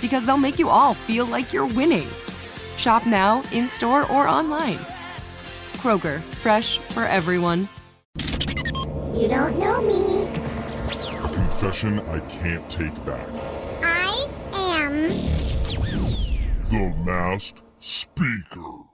because 0.00 0.26
they'll 0.26 0.36
make 0.36 0.58
you 0.58 0.68
all 0.68 0.94
feel 0.94 1.26
like 1.26 1.52
you're 1.52 1.66
winning. 1.66 2.08
Shop 2.76 3.06
now, 3.06 3.42
in 3.52 3.68
store, 3.68 4.10
or 4.10 4.28
online. 4.28 4.78
Kroger, 5.78 6.20
fresh 6.42 6.78
for 6.78 7.04
everyone. 7.04 7.68
You 9.14 9.28
don't 9.28 9.58
know 9.58 9.80
me. 9.82 10.24
A 10.24 11.28
confession 11.32 12.00
I 12.00 12.20
can't 12.28 12.68
take 12.70 12.94
back. 13.06 13.26
I 13.82 14.28
am. 14.52 15.08
The 16.70 16.94
Masked 17.04 17.62
Speaker. 17.80 18.86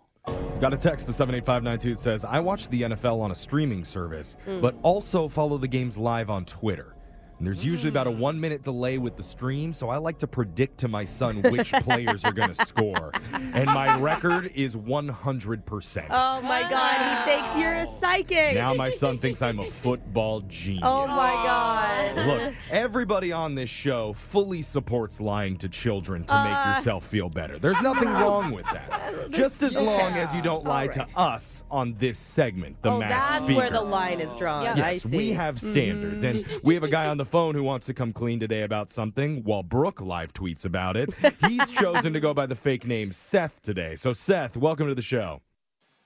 Got 0.61 0.73
a 0.73 0.77
text 0.77 1.07
to 1.07 1.13
78592 1.13 1.95
that 1.95 2.01
says, 2.01 2.25
I 2.25 2.39
watch 2.39 2.69
the 2.69 2.83
NFL 2.83 3.21
on 3.21 3.33
a 3.33 3.35
streaming 3.35 3.85
service, 3.85 4.37
hmm. 4.45 4.61
but 4.61 4.77
also 4.83 5.27
follow 5.29 5.59
the 5.59 5.67
games 5.67 5.99
live 5.99 6.31
on 6.31 6.45
Twitter. 6.45 6.95
And 7.43 7.49
there's 7.49 7.65
usually 7.65 7.89
about 7.89 8.07
a 8.07 8.11
mm. 8.11 8.19
one 8.19 8.39
minute 8.39 8.63
delay 8.63 8.99
with 8.99 9.17
the 9.17 9.23
stream, 9.25 9.75
so 9.75 9.89
I 9.89 9.97
like 9.97 10.17
to 10.19 10.29
predict 10.29 10.79
to 10.79 10.87
my 10.87 11.05
son 11.05 11.43
which 11.43 11.73
players 11.83 12.25
are 12.25 12.31
going 12.31 12.55
to 12.55 12.65
score. 12.65 13.11
And 13.33 13.67
my 13.67 13.99
record 13.99 14.53
is 14.55 14.77
100%. 14.77 16.07
Oh 16.11 16.41
my 16.43 16.71
God, 16.71 17.27
he 17.27 17.33
thinks 17.33 17.59
you're 17.59 17.75
a 17.75 17.85
psychic. 17.85 18.55
Now 18.55 18.75
my 18.75 18.91
son 18.91 19.19
thinks 19.19 19.43
I'm 19.43 19.59
a 19.59 19.69
football 19.69 20.43
genius. 20.43 20.85
Oh 20.85 21.09
my 21.09 21.17
God. 21.17 21.92
Look, 22.27 22.55
everybody 22.71 23.33
on 23.33 23.55
this 23.55 23.71
show 23.71 24.13
fully 24.13 24.63
supports 24.63 25.21
lying 25.21 25.57
to 25.59 25.69
children 25.69 26.25
to 26.25 26.35
Uh. 26.35 26.45
make 26.45 26.77
yourself 26.77 27.07
feel 27.07 27.29
better. 27.29 27.59
There's 27.59 27.81
nothing 27.81 28.09
wrong 28.13 28.53
with 28.53 28.67
that. 28.67 29.31
Just 29.31 29.63
as 29.63 29.77
long 29.77 30.13
as 30.13 30.35
you 30.35 30.43
don't 30.43 30.65
lie 30.65 30.89
to 30.89 31.07
us 31.17 31.65
on 31.71 31.95
this 31.99 32.19
segment, 32.19 32.81
the 32.83 32.91
oh, 32.91 32.99
mass 32.99 33.29
that's 33.31 33.45
speaker. 33.45 33.59
where 33.61 33.71
the 33.71 33.81
line 33.81 34.21
is 34.21 34.35
drawn. 34.35 34.67
I 34.67 34.75
Yes, 34.77 35.03
see. 35.03 35.09
Mm-hmm. 35.09 35.17
we 35.17 35.31
have 35.31 35.61
standards. 35.61 36.25
And 36.25 36.45
we 36.63 36.75
have 36.75 36.83
a 36.85 36.89
guy 36.89 37.07
on 37.07 37.17
the 37.17 37.25
phone 37.25 37.55
who 37.55 37.63
wants 37.63 37.87
to 37.87 37.95
come 37.95 38.13
clean 38.13 38.41
today 38.41 38.63
about 38.63 38.91
something 38.91 39.43
while 39.45 39.63
Brooke 39.63 40.01
live 40.01 40.33
tweets 40.33 40.65
about 40.65 40.97
it. 40.97 41.11
He's 41.49 41.71
chosen 41.71 42.13
to 42.13 42.21
go 42.21 42.35
by 42.35 42.47
the 42.47 42.55
fake 42.57 42.87
name 42.87 43.13
Seth 43.13 43.61
today. 43.63 43.97
So, 43.97 44.13
Seth, 44.13 44.57
welcome 44.57 44.89
to 44.89 44.95
the 44.95 45.03
show. 45.03 45.41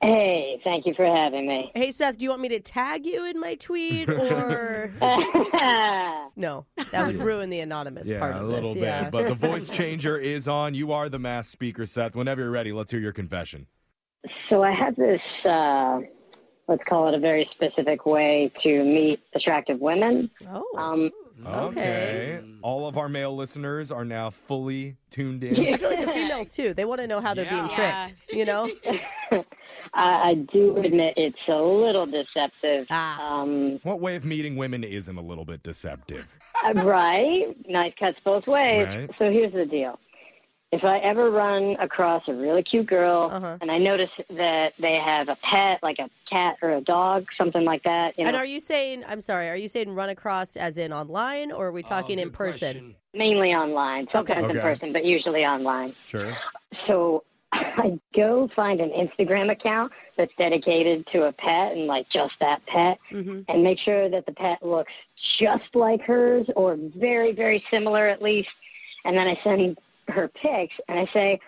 Hey, 0.03 0.61
thank 0.63 0.85
you 0.85 0.93
for 0.95 1.07
having 1.07 1.49
me. 1.49 1.71
Hey, 1.75 1.91
Seth, 1.91 2.19
do 2.19 2.25
you 2.25 2.31
want 2.31 2.43
me 2.43 2.51
to 2.51 2.61
tag 2.61 3.07
you 3.07 3.25
in 3.25 3.41
my 3.41 3.55
tweet 3.55 4.09
or. 4.11 4.93
no, 6.37 6.67
that 6.93 7.07
would 7.07 7.17
ruin 7.23 7.49
the 7.51 7.61
anonymous 7.61 8.07
Yeah, 8.09 8.21
part 8.21 8.37
of 8.37 8.43
a 8.43 8.45
little 8.47 8.75
this. 8.75 8.81
bit. 8.83 8.89
yeah. 8.89 9.11
But 9.11 9.29
the 9.29 9.35
voice 9.35 9.69
changer 9.71 10.19
is 10.19 10.49
on. 10.49 10.75
You 10.75 10.93
are 10.93 11.09
the 11.09 11.19
masked 11.19 11.53
speaker, 11.53 11.87
Seth. 11.87 12.15
Whenever 12.15 12.43
you're 12.43 12.51
ready, 12.51 12.73
let's 12.73 12.91
hear 12.91 13.01
your 13.01 13.13
confession. 13.13 13.67
so 14.51 14.63
I 14.63 14.73
have 14.73 14.97
this, 14.97 15.23
uh, 15.47 16.01
let's 16.69 16.85
call 16.85 17.09
it 17.09 17.15
a 17.15 17.19
very 17.19 17.49
specific 17.53 18.05
way 18.07 18.53
to 18.63 18.85
meet 18.85 19.21
attractive 19.35 19.81
women. 19.81 20.31
oh. 20.49 20.65
Um, 20.77 21.11
Okay. 21.47 22.41
All 22.63 22.89
of 22.89 22.97
our 22.97 23.11
male 23.11 23.37
listeners 23.37 23.93
are 23.93 24.07
now 24.07 24.31
fully 24.31 24.97
tuned 25.11 25.45
in. 25.45 25.75
I 25.75 25.77
feel 25.77 25.91
like 25.91 26.01
the 26.07 26.11
females 26.11 26.49
too. 26.55 26.73
They 26.73 26.87
want 26.87 27.03
to 27.03 27.07
know 27.07 27.21
how 27.21 27.35
they're 27.35 27.45
being 27.51 27.69
tricked. 27.69 28.15
You 28.33 28.47
know? 28.47 28.71
I, 29.95 30.31
I 30.31 30.35
do 30.53 30.77
admit 30.77 31.15
it's 31.17 31.39
a 31.49 31.61
little 31.61 32.07
deceptive. 32.07 32.87
Ah. 32.91 33.41
Um, 33.43 33.81
What 33.83 34.01
way 34.01 34.17
of 34.17 34.25
meeting 34.25 34.57
women 34.57 34.85
isn't 34.85 35.17
a 35.17 35.21
little 35.23 35.45
bit 35.45 35.63
deceptive? 35.63 36.39
uh, 36.65 36.75
right? 36.85 37.55
Nice 37.69 37.93
cuts 37.99 38.19
both 38.25 38.47
ways. 38.47 38.87
Right. 38.87 39.11
So 39.19 39.31
here's 39.31 39.53
the 39.53 39.67
deal. 39.67 39.99
If 40.73 40.83
I 40.85 40.99
ever 40.99 41.31
run 41.31 41.77
across 41.79 42.27
a 42.29 42.35
really 42.35 42.63
cute 42.63 42.87
girl 42.87 43.31
Uh-huh. 43.33 43.57
and 43.61 43.71
I 43.71 43.79
notice 43.79 44.11
that 44.31 44.73
they 44.81 44.95
have 44.97 45.29
a 45.29 45.37
pet, 45.37 45.79
like 45.83 45.99
a 46.01 46.11
cat 46.29 46.57
or 46.61 46.71
a 46.73 46.81
dog, 46.81 47.27
something 47.39 47.65
like 47.65 47.83
that, 47.85 48.19
you 48.19 48.25
know, 48.25 48.29
And 48.31 48.37
are 48.37 48.45
you 48.45 48.59
saying, 48.59 49.05
I'm 49.07 49.21
sorry, 49.21 49.49
are 49.49 49.57
you 49.57 49.69
saying 49.69 49.91
run 49.95 50.09
across 50.09 50.57
as 50.57 50.77
in 50.77 50.93
online 50.93 51.53
or 51.53 51.67
are 51.67 51.73
we 51.73 51.83
talking 51.85 52.19
in 52.19 52.31
person? 52.31 52.97
mainly 53.15 53.55
online, 53.55 54.09
sometimes 54.13 54.45
in 54.45 54.51
Okay. 54.51 54.61
person, 54.61 54.93
but 54.93 55.05
usually 55.05 55.45
online. 55.47 55.95
Sure. 56.07 56.37
So 56.87 57.23
I 57.77 57.99
go 58.15 58.49
find 58.57 58.81
an 58.81 58.91
Instagram 58.91 59.51
account 59.53 59.93
that's 60.17 60.33
dedicated 60.39 61.07
to 61.13 61.27
a 61.29 61.33
pet 61.33 61.73
and 61.73 61.87
like 61.87 62.09
just 62.11 62.35
that 62.41 62.65
pet 62.67 62.99
Mm-hmm. 63.13 63.41
and 63.49 63.63
make 63.63 63.79
sure 63.79 64.09
that 64.09 64.27
the 64.27 64.33
pet 64.33 64.63
looks 64.63 64.93
just 65.39 65.75
like 65.75 66.01
hers 66.03 66.51
or 66.57 66.77
very, 66.97 67.33
very 67.33 67.63
similar 67.71 68.09
at 68.09 68.21
least. 68.23 68.49
And 69.05 69.17
then 69.17 69.27
I 69.29 69.39
send 69.45 69.79
her 70.09 70.29
pics 70.29 70.75
and 70.89 70.99
I 70.99 71.07
say, 71.13 71.39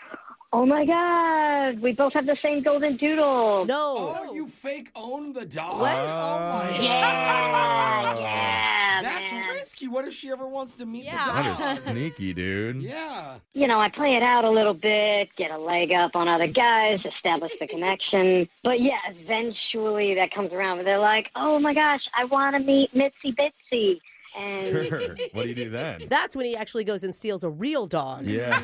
Oh 0.52 0.64
my 0.64 0.86
God, 0.86 1.82
we 1.82 1.92
both 1.92 2.14
have 2.14 2.24
the 2.24 2.36
same 2.42 2.62
golden 2.62 2.96
doodle. 2.96 3.66
No. 3.66 4.14
Oh, 4.18 4.34
you 4.34 4.46
fake 4.48 4.90
own 4.94 5.32
the 5.34 5.44
dog? 5.44 5.80
What? 5.80 5.94
Oh 5.94 6.38
my 6.52 6.78
Yeah, 6.80 8.18
yeah. 8.18 8.77
That's 9.02 9.30
man. 9.32 9.54
risky. 9.54 9.88
What 9.88 10.06
if 10.06 10.14
she 10.14 10.30
ever 10.30 10.46
wants 10.46 10.74
to 10.76 10.86
meet 10.86 11.04
Yeah. 11.04 11.24
the 11.26 11.32
dog? 11.48 11.58
That 11.58 11.76
is 11.76 11.84
sneaky, 11.84 12.32
dude. 12.34 12.82
Yeah. 12.82 13.36
you 13.54 13.66
know, 13.66 13.78
I 13.80 13.88
play 13.88 14.16
it 14.16 14.22
out 14.22 14.44
a 14.44 14.50
little 14.50 14.74
bit, 14.74 15.28
get 15.36 15.50
a 15.50 15.58
leg 15.58 15.92
up 15.92 16.14
on 16.14 16.28
other 16.28 16.46
guys, 16.46 17.00
establish 17.04 17.52
the 17.60 17.66
connection. 17.66 18.48
But 18.64 18.80
yeah, 18.80 18.98
eventually 19.08 20.14
that 20.14 20.30
comes 20.32 20.52
around 20.52 20.76
where 20.76 20.84
they're 20.84 20.98
like, 20.98 21.30
oh 21.36 21.58
my 21.58 21.74
gosh, 21.74 22.00
I 22.16 22.24
want 22.24 22.56
to 22.56 22.60
meet 22.62 22.94
Mitzi 22.94 23.32
Bitsy. 23.32 24.00
And 24.38 24.86
Sure. 24.88 25.00
What 25.32 25.44
do 25.44 25.48
you 25.48 25.54
do 25.54 25.70
then? 25.70 26.02
That's 26.10 26.36
when 26.36 26.44
he 26.44 26.54
actually 26.54 26.84
goes 26.84 27.02
and 27.02 27.14
steals 27.14 27.44
a 27.44 27.48
real 27.50 27.86
dog. 27.86 28.26
Yeah. 28.26 28.60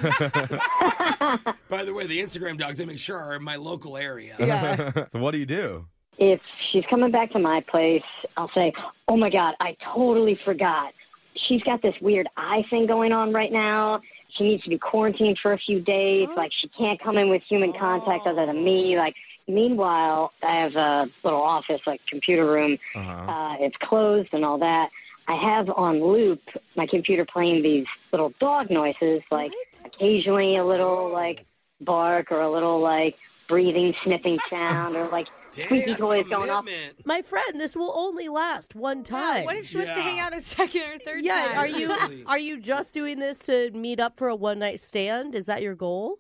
By 1.70 1.85
the 1.85 1.93
way, 1.94 2.06
the 2.06 2.20
Instagram 2.20 2.59
dogs 2.59 2.81
I 2.81 2.85
make 2.85 2.99
sure 2.99 3.19
are 3.19 3.35
in 3.35 3.43
my 3.43 3.56
local 3.56 3.97
area. 3.97 4.37
Yeah. 4.38 5.06
so 5.09 5.19
what 5.19 5.31
do 5.31 5.38
you 5.38 5.47
do? 5.47 5.87
If 6.19 6.40
she's 6.70 6.84
coming 6.88 7.11
back 7.11 7.31
to 7.32 7.38
my 7.38 7.61
place, 7.61 8.02
I'll 8.37 8.50
say, 8.55 8.72
oh 9.08 9.16
my 9.16 9.31
God, 9.31 9.55
I 9.61 9.76
totally 9.94 10.38
forgot. 10.44 10.93
She's 11.34 11.62
got 11.62 11.82
this 11.82 11.96
weird 12.00 12.28
eye 12.37 12.64
thing 12.70 12.87
going 12.87 13.12
on 13.12 13.32
right 13.32 13.50
now. 13.50 14.00
She 14.28 14.44
needs 14.44 14.62
to 14.64 14.70
be 14.70 14.78
quarantined 14.78 15.38
for 15.43 15.52
a 15.52 15.58
few 15.58 15.81
days. 15.81 16.28
Like, 16.37 16.52
she 16.52 16.69
can't 16.69 17.00
come 17.00 17.19
in 17.19 17.28
with 17.28 17.43
human 17.43 17.72
contact 17.72 18.26
other 18.26 18.46
than 18.46 18.64
me. 18.64 18.96
Like, 18.96 19.14
meanwhile, 19.49 20.32
I 20.43 20.61
have 20.61 20.75
a 20.76 21.11
little 21.25 21.43
office, 21.43 21.81
like, 21.87 22.00
computer 22.08 22.46
room. 22.46 22.78
Uh-huh. 22.94 23.11
Uh, 23.11 23.56
it's 23.58 23.76
closed 23.78 24.32
and 24.32 24.44
all 24.44 24.58
that. 24.58 24.90
I 25.26 25.37
have 25.37 25.70
on 25.70 26.02
loop 26.02 26.40
my 26.76 26.87
computer 26.87 27.25
playing 27.25 27.62
these 27.62 27.87
little 28.12 28.32
dog 28.40 28.70
noises, 28.70 29.22
like 29.31 29.52
occasionally 29.84 30.56
a 30.56 30.64
little 30.64 31.12
like 31.12 31.46
bark 31.81 32.31
or 32.31 32.43
a 32.43 32.50
little 32.50 32.81
like 32.81 33.16
breathing, 33.49 33.94
sniffing 34.02 34.38
sound, 34.50 34.96
or 34.96 35.08
like 35.08 35.29
squeaky 35.52 35.94
toys 35.94 36.26
going 36.29 36.50
off. 36.50 36.67
My 37.05 37.23
friend, 37.23 37.61
this 37.61 37.76
will 37.76 37.93
only 37.94 38.29
last 38.29 38.75
one 38.75 39.05
time. 39.05 39.44
What 39.44 39.56
if 39.56 39.69
she 39.69 39.76
wants 39.76 39.93
to 39.93 40.00
hang 40.02 40.19
out 40.19 40.37
a 40.37 40.41
second 40.41 40.82
or 40.82 40.99
third 40.99 41.25
Yeah, 41.25 41.46
time? 41.49 41.58
are 41.58 41.67
you 41.67 42.25
are 42.26 42.38
you 42.38 42.61
just 42.61 42.93
doing 42.94 43.19
this 43.19 43.38
to 43.41 43.70
meet 43.73 44.00
up 44.00 44.19
for 44.19 44.29
a 44.29 44.35
one 44.37 44.58
night 44.58 44.81
stand? 44.81 45.35
Is 45.35 45.46
that 45.46 45.62
your 45.62 45.75
goal? 45.75 46.19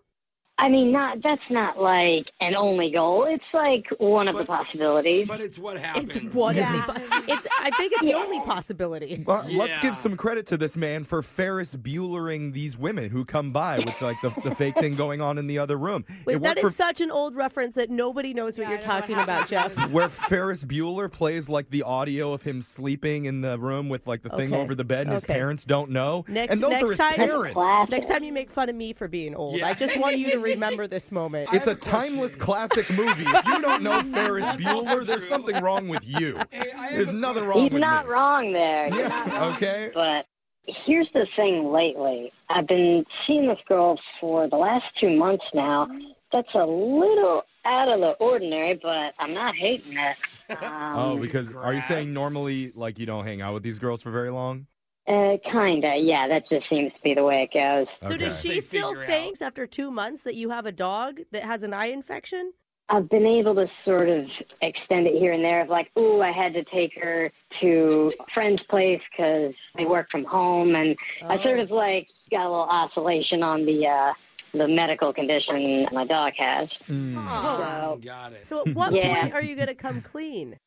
I 0.56 0.68
mean, 0.68 0.92
not 0.92 1.20
that's 1.20 1.42
not 1.50 1.80
like 1.80 2.30
an 2.40 2.54
only 2.54 2.92
goal. 2.92 3.24
It's 3.24 3.42
like 3.52 3.86
one 3.98 4.28
of 4.28 4.36
the 4.36 4.44
possibilities. 4.44 5.26
But 5.26 5.40
it's 5.40 5.58
what 5.58 5.76
happened. 5.76 6.12
It's 6.14 6.32
one 6.34 6.56
of 6.56 6.64
the. 6.64 7.24
It's. 7.26 7.44
I 7.60 7.70
think 7.76 7.92
it's 7.94 8.04
the 8.04 8.14
only 8.14 8.38
possibility. 8.40 9.24
Well, 9.26 9.44
Let's 9.50 9.76
give 9.80 9.96
some 9.96 10.16
credit 10.16 10.46
to 10.46 10.56
this 10.56 10.76
man 10.76 11.02
for 11.02 11.22
Ferris 11.22 11.74
Buellering 11.74 12.52
these 12.52 12.76
women 12.78 13.10
who 13.10 13.24
come 13.24 13.50
by 13.50 13.78
with 13.80 14.00
like 14.00 14.16
the, 14.22 14.32
the 14.44 14.54
fake 14.54 14.76
thing 14.76 14.94
going 14.94 15.20
on 15.20 15.38
in 15.38 15.48
the 15.48 15.58
other 15.58 15.76
room. 15.76 16.04
Wait, 16.24 16.36
It 16.36 16.42
that 16.42 16.50
worked 16.50 16.58
is 16.58 16.64
for 16.64 16.70
such 16.70 17.00
an 17.00 17.10
old 17.10 17.34
reference 17.34 17.74
that 17.74 17.90
nobody 17.90 18.32
knows 18.32 18.56
what 18.56 18.64
Yeah, 18.68 18.74
you're 18.74 18.88
I 18.88 18.94
what 18.94 19.00
talking 19.00 19.18
about, 19.18 19.48
Jeff. 19.48 19.90
where 19.90 20.08
Ferris 20.08 20.62
Bueller 20.64 21.10
plays 21.10 21.48
like 21.48 21.68
the 21.70 21.82
audio 21.82 22.32
of 22.32 22.42
him 22.44 22.60
sleeping 22.60 23.24
in 23.24 23.40
the 23.40 23.58
room 23.58 23.88
with 23.88 24.06
like 24.06 24.22
the 24.22 24.30
thing 24.30 24.52
Okay. 24.52 24.62
over 24.62 24.76
the 24.76 24.84
bed, 24.84 25.06
and 25.08 25.14
his 25.14 25.24
parents 25.24 25.64
don't 25.64 25.90
know. 25.90 26.24
Next- 26.28 26.52
and 26.52 26.60
those 26.62 26.70
next 26.70 26.84
are 26.84 26.90
his 26.90 26.98
time- 26.98 27.14
parents. 27.14 27.90
Next 27.90 28.06
time 28.06 28.22
you 28.22 28.32
make 28.32 28.50
fun 28.52 28.68
of 28.68 28.76
me 28.76 28.92
for 28.92 29.08
being 29.08 29.34
old, 29.34 29.56
Yeah. 29.56 29.66
I 29.68 29.74
just 29.74 29.98
want 29.98 30.16
you 30.16 30.30
to 30.30 30.43
remember 30.52 30.86
this 30.86 31.10
moment. 31.12 31.48
It's 31.52 31.66
a 31.66 31.70
have 31.70 31.80
question. 31.80 32.00
timeless 32.00 32.36
classic 32.36 32.88
movie. 32.90 33.24
If 33.26 33.46
you 33.46 33.60
don't 33.60 33.82
know 33.82 34.02
Ferris 34.02 34.46
Bueller, 34.46 35.04
there's 35.06 35.26
something 35.28 35.60
wrong 35.62 35.88
with 35.88 36.06
you. 36.06 36.38
Hey, 36.50 36.70
There's 36.90 37.10
nothing 37.12 37.44
wrong 37.44 37.62
He's 37.62 37.72
with 37.72 37.80
not 37.80 38.06
me. 38.06 38.12
wrong 38.12 38.52
there. 38.52 38.88
You're 38.94 39.08
not 39.08 39.26
Yeah, 39.26 39.40
wrong. 39.40 39.54
okay. 39.54 39.90
But 39.94 40.26
here's 40.66 41.10
the 41.12 41.26
thing 41.36 41.70
lately. 41.72 42.32
I've 42.48 42.66
been 42.66 43.04
seeing 43.26 43.46
this 43.48 43.58
girl 43.68 43.98
for 44.20 44.48
the 44.48 44.56
last 44.56 44.86
two 45.00 45.10
months 45.16 45.44
now. 45.54 45.88
That's 46.32 46.54
a 46.54 46.64
little 46.66 47.42
out 47.64 47.88
of 47.88 48.00
the 48.00 48.10
ordinary, 48.20 48.78
but 48.82 49.14
I'm 49.18 49.32
not 49.32 49.54
hating 49.54 49.96
it. 49.96 50.16
Um, 50.62 50.96
Oh, 50.96 51.16
because 51.18 51.50
are 51.54 51.72
you 51.72 51.80
saying 51.80 52.12
normally 52.12 52.70
like 52.74 52.98
you 52.98 53.06
don't 53.06 53.24
hang 53.24 53.40
out 53.40 53.54
with 53.54 53.62
these 53.62 53.78
girls 53.78 54.02
for 54.02 54.10
very 54.10 54.30
long? 54.30 54.66
Uh, 55.06 55.36
kinda, 55.50 55.96
yeah. 55.96 56.26
That 56.28 56.48
just 56.48 56.68
seems 56.68 56.92
to 56.94 57.00
be 57.02 57.14
the 57.14 57.24
way 57.24 57.42
it 57.42 57.52
goes. 57.52 57.86
So 58.08 58.16
does 58.16 58.40
she 58.40 58.54
They 58.54 58.60
still 58.60 58.88
figure 58.90 59.02
out. 59.02 59.06
thinks 59.06 59.42
after 59.42 59.66
two 59.66 59.90
months 59.90 60.22
that 60.22 60.34
you 60.34 60.48
have 60.50 60.64
a 60.64 60.72
dog 60.72 61.20
that 61.30 61.42
has 61.42 61.62
an 61.62 61.74
eye 61.74 61.86
infection? 61.88 62.52
I've 62.88 63.08
been 63.08 63.26
able 63.26 63.54
to 63.54 63.66
sort 63.84 64.08
of 64.08 64.26
extend 64.60 65.06
it 65.06 65.18
here 65.18 65.32
and 65.32 65.42
there. 65.44 65.62
Of 65.62 65.68
like, 65.68 65.90
ooh, 65.98 66.20
I 66.20 66.32
had 66.32 66.52
to 66.54 66.64
take 66.64 66.92
her 67.00 67.30
to 67.60 68.12
a 68.20 68.24
friend's 68.32 68.62
place 68.64 69.00
because 69.10 69.54
they 69.76 69.86
work 69.86 70.10
from 70.10 70.24
home, 70.24 70.74
and 70.74 70.94
I 71.22 71.42
sort 71.42 71.60
of 71.60 71.70
like 71.70 72.06
got 72.30 72.42
a 72.42 72.48
little 72.50 72.68
oscillation 72.68 73.42
on 73.42 73.64
the 73.64 73.86
uh, 73.86 74.12
the 74.52 74.68
medical 74.68 75.12
condition 75.14 75.86
my 75.92 76.06
dog 76.06 76.34
has. 76.36 76.68
So, 77.14 78.00
Got 78.04 78.32
it. 78.34 78.44
So 78.46 78.60
at 78.60 78.74
what 78.74 78.92
Yeah. 78.92 79.08
point 79.22 79.34
are 79.34 79.42
you 79.42 79.56
going 79.56 79.68
to 79.68 79.74
come 79.74 80.02
clean? 80.02 80.58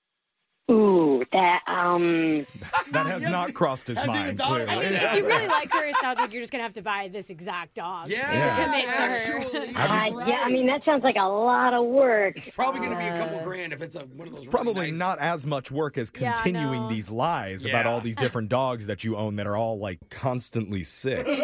Ooh, 0.70 1.24
that 1.32 1.62
um, 1.68 2.46
That 2.92 3.06
has 3.06 3.24
not 3.30 3.54
crossed 3.54 3.88
his 3.88 3.98
mind, 4.06 4.38
clearly. 4.40 4.68
I 4.70 4.76
mean, 4.84 4.92
Yeah. 4.94 5.12
if 5.14 5.18
you 5.18 5.26
really 5.26 5.48
like 5.48 5.72
her, 5.72 5.86
it 5.86 5.96
sounds 6.02 6.20
like 6.20 6.34
you're 6.34 6.42
just 6.42 6.52
gonna 6.52 6.64
have 6.64 6.74
to 6.74 6.82
buy 6.82 7.10
this 7.12 7.30
exact 7.30 7.76
dog. 7.76 8.10
Yeah, 8.10 8.32
Yeah. 8.34 8.66
Commit 8.66 8.84
to 8.86 8.92
her. 8.92 8.98
actually, 8.98 9.76
I, 9.76 10.08
yeah. 10.28 10.42
I 10.44 10.50
mean, 10.52 10.68
that 10.68 10.84
sounds 10.84 11.04
like 11.06 11.16
a 11.16 11.28
lot 11.28 11.74
of 11.74 11.86
work. 11.86 12.36
It's 12.46 12.56
probably 12.56 12.80
going 12.82 12.92
to 12.92 12.98
be 12.98 13.06
a 13.06 13.18
couple 13.18 13.40
grand 13.46 13.72
if 13.72 13.82
it's 13.82 13.96
a, 13.96 14.00
one 14.00 14.28
of 14.28 14.32
those. 14.36 14.40
really 14.42 14.50
Probably 14.52 14.92
nice- 14.92 15.00
not 15.00 15.20
as 15.20 15.46
much 15.46 15.72
work 15.72 15.98
as 15.98 16.12
Yeah, 16.20 16.32
I 16.32 16.34
continuing 16.34 16.82
know. 16.82 16.90
these 16.90 17.10
lies 17.10 17.64
about 17.64 17.86
all 17.86 18.02
these 18.02 18.16
different 18.18 18.50
dogs 18.50 18.88
that 18.88 19.04
you 19.06 19.16
own 19.16 19.38
that 19.38 19.48
are 19.48 19.56
all 19.56 19.80
like 19.80 20.00
constantly 20.10 20.84
sick. 20.84 21.26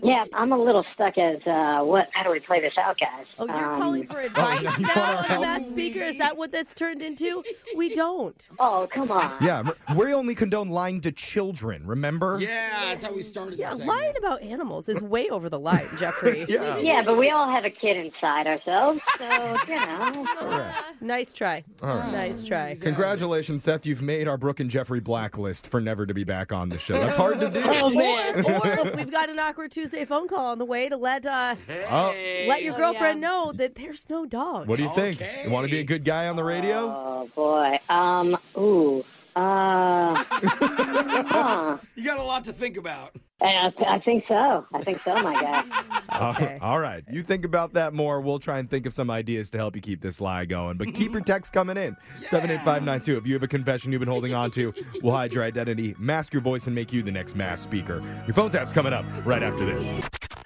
Yeah, 0.00 0.24
I'm 0.32 0.52
a 0.52 0.56
little 0.58 0.84
stuck 0.94 1.18
as 1.18 1.38
uh, 1.46 1.80
what? 1.82 2.08
How 2.12 2.22
do 2.22 2.30
we 2.30 2.38
play 2.40 2.60
this 2.60 2.78
out, 2.78 2.98
guys? 3.00 3.26
Oh, 3.38 3.46
you're 3.46 3.72
Um, 3.72 3.80
calling 3.80 4.06
for 4.06 4.20
advice 4.20 4.78
you 4.78 4.86
now 4.86 4.92
wanna 4.94 5.16
on 5.16 5.22
the 5.22 5.28
help? 5.28 5.42
masked 5.42 5.68
speaker? 5.68 5.98
Is 6.00 6.18
that 6.18 6.36
what 6.36 6.52
that's 6.52 6.72
turned 6.72 7.02
into? 7.02 7.42
We 7.76 7.92
don't. 7.94 8.37
Oh, 8.58 8.88
come 8.92 9.10
on. 9.10 9.34
Yeah, 9.42 9.70
we 9.96 10.12
only 10.12 10.34
condone 10.34 10.68
lying 10.68 11.00
to 11.02 11.12
children, 11.12 11.86
remember? 11.86 12.38
Yeah, 12.40 12.86
that's 12.94 13.04
how 13.04 13.12
we 13.12 13.22
started. 13.22 13.58
Yeah, 13.58 13.72
lying 13.74 14.14
about 14.18 14.42
animals 14.42 14.88
is 14.88 15.00
way 15.02 15.28
over 15.28 15.48
the 15.48 15.58
line, 15.58 15.88
Jeffrey. 15.98 16.44
Yeah. 16.48 16.78
Yeah, 16.78 17.02
but 17.02 17.18
we 17.18 17.30
all 17.30 17.50
have 17.50 17.64
a 17.64 17.70
kid 17.70 17.96
inside 17.96 18.46
ourselves, 18.46 19.00
so 19.18 19.24
you 19.68 19.76
know. 19.76 20.26
All 20.40 20.46
right. 20.48 20.74
Nice 21.00 21.32
try. 21.32 21.64
All 21.82 21.96
right. 21.96 22.12
Nice 22.12 22.46
try. 22.46 22.76
Congratulations, 22.80 23.64
Seth. 23.64 23.86
You've 23.86 24.02
made 24.02 24.28
our 24.28 24.36
Brooke 24.36 24.60
and 24.60 24.68
Jeffrey 24.70 25.00
blacklist 25.00 25.66
for 25.68 25.80
never 25.80 26.06
to 26.06 26.14
be 26.14 26.24
back 26.24 26.52
on 26.52 26.68
the 26.68 26.78
show. 26.78 26.94
That's 26.94 27.16
hard 27.16 27.40
to 27.40 27.50
do. 27.50 27.60
Oh 27.64 27.90
man. 27.90 28.44
Or 28.44 28.96
we've 28.96 29.10
got 29.10 29.28
an 29.30 29.38
awkward 29.38 29.70
Tuesday 29.70 30.04
phone 30.04 30.28
call 30.28 30.46
on 30.46 30.58
the 30.58 30.64
way 30.64 30.88
to 30.88 30.96
let 30.96 31.26
uh, 31.26 31.54
Oh, 31.90 32.14
let 32.46 32.62
your 32.62 32.74
Oh, 32.74 32.76
girlfriend 32.76 33.20
yeah. 33.20 33.28
know 33.28 33.52
that 33.52 33.74
there's 33.74 34.08
no 34.10 34.26
dog. 34.26 34.68
what 34.68 34.76
do 34.76 34.82
you 34.82 34.94
think? 34.94 35.20
You 35.44 35.50
want 35.50 35.66
to 35.66 35.70
be 35.70 35.80
a 35.80 35.84
good 35.84 36.04
guy 36.04 36.28
on 36.28 36.36
the 36.36 36.44
radio? 36.44 36.76
Oh 36.78 37.30
boy. 37.34 37.78
Um. 37.88 38.27
Ooh. 38.56 39.04
Uh. 39.36 40.24
huh. 40.28 41.78
You 41.94 42.04
got 42.04 42.18
a 42.18 42.22
lot 42.22 42.44
to 42.44 42.52
think 42.52 42.76
about. 42.76 43.14
I, 43.40 43.72
I 43.86 43.98
think 44.00 44.24
so. 44.26 44.66
I 44.72 44.82
think 44.82 45.00
so, 45.04 45.14
my 45.14 45.34
guy. 45.34 45.64
Okay. 46.34 46.58
All 46.60 46.80
right. 46.80 47.04
You 47.08 47.22
think 47.22 47.44
about 47.44 47.74
that 47.74 47.92
more. 47.94 48.20
We'll 48.20 48.40
try 48.40 48.58
and 48.58 48.68
think 48.68 48.86
of 48.86 48.94
some 48.94 49.08
ideas 49.10 49.50
to 49.50 49.58
help 49.58 49.76
you 49.76 49.82
keep 49.82 50.00
this 50.00 50.20
lie 50.20 50.44
going. 50.46 50.76
But 50.76 50.94
keep 50.94 51.12
your 51.12 51.20
text 51.20 51.52
coming 51.52 51.76
in. 51.76 51.96
78592. 52.24 53.16
If 53.18 53.26
you 53.26 53.34
have 53.34 53.42
a 53.44 53.48
confession 53.48 53.92
you've 53.92 54.00
been 54.00 54.08
holding 54.08 54.34
on 54.34 54.50
to, 54.52 54.72
we'll 55.02 55.14
hide 55.14 55.32
your 55.32 55.44
identity, 55.44 55.94
mask 55.98 56.32
your 56.32 56.42
voice, 56.42 56.66
and 56.66 56.74
make 56.74 56.92
you 56.92 57.02
the 57.02 57.12
next 57.12 57.36
masked 57.36 57.62
speaker. 57.62 58.02
Your 58.26 58.34
phone 58.34 58.50
tap's 58.50 58.72
coming 58.72 58.92
up 58.92 59.04
right 59.24 59.42
after 59.42 59.64
this. 59.64 59.92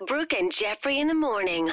Brooke 0.06 0.34
and 0.34 0.52
Jeffrey 0.52 0.98
in 0.98 1.08
the 1.08 1.14
morning. 1.14 1.72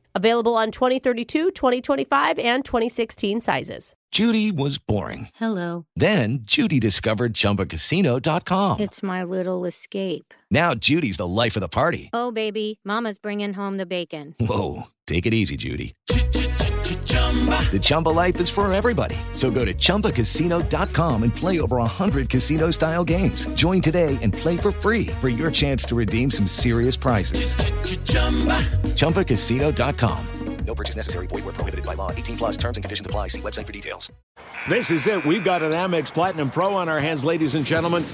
Available 0.13 0.55
on 0.55 0.71
2032, 0.71 1.51
2025, 1.51 2.39
and 2.39 2.65
2016 2.65 3.41
sizes. 3.41 3.93
Judy 4.11 4.51
was 4.51 4.77
boring. 4.77 5.29
Hello. 5.35 5.85
Then 5.95 6.39
Judy 6.43 6.79
discovered 6.81 7.33
ChumbaCasino.com. 7.33 8.81
It's 8.81 9.01
my 9.01 9.23
little 9.23 9.63
escape. 9.63 10.33
Now 10.49 10.75
Judy's 10.75 11.15
the 11.17 11.27
life 11.27 11.55
of 11.55 11.61
the 11.61 11.69
party. 11.69 12.09
Oh, 12.11 12.31
baby, 12.31 12.79
Mama's 12.83 13.17
bringing 13.17 13.53
home 13.53 13.77
the 13.77 13.85
bacon. 13.85 14.35
Whoa, 14.39 14.87
take 15.07 15.25
it 15.25 15.33
easy, 15.33 15.55
Judy. 15.55 15.93
The 17.11 17.79
Chumba 17.81 18.09
life 18.09 18.39
is 18.41 18.49
for 18.49 18.71
everybody. 18.73 19.15
So 19.31 19.49
go 19.49 19.63
to 19.63 19.73
ChumbaCasino.com 19.73 21.23
and 21.23 21.33
play 21.33 21.61
over 21.61 21.77
100 21.77 22.29
casino-style 22.29 23.05
games. 23.05 23.47
Join 23.53 23.79
today 23.79 24.17
and 24.21 24.33
play 24.33 24.57
for 24.57 24.73
free 24.73 25.07
for 25.21 25.29
your 25.29 25.49
chance 25.49 25.85
to 25.85 25.95
redeem 25.95 26.29
some 26.29 26.47
serious 26.47 26.97
prizes. 26.97 27.55
ChumbaCasino.com. 28.95 30.27
No 30.65 30.75
purchase 30.75 30.95
necessary. 30.95 31.27
Void 31.27 31.43
where 31.43 31.53
prohibited 31.53 31.85
by 31.85 31.95
law. 31.95 32.11
18 32.11 32.37
plus 32.37 32.57
terms 32.57 32.77
and 32.77 32.83
conditions 32.83 33.05
apply. 33.05 33.27
See 33.27 33.41
website 33.41 33.65
for 33.65 33.73
details. 33.73 34.11
This 34.69 34.91
is 34.91 35.07
it. 35.07 35.25
We've 35.25 35.43
got 35.43 35.63
an 35.63 35.71
Amex 35.71 36.13
Platinum 36.13 36.49
Pro 36.49 36.75
on 36.75 36.87
our 36.87 36.99
hands, 36.99 37.25
ladies 37.25 37.55
and 37.55 37.65
gentlemen. 37.65 38.05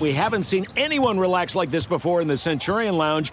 We 0.00 0.12
haven't 0.12 0.42
seen 0.42 0.66
anyone 0.76 1.18
relax 1.18 1.56
like 1.56 1.70
this 1.70 1.86
before 1.86 2.20
in 2.20 2.28
the 2.28 2.36
Centurion 2.36 2.96
Lounge. 2.96 3.32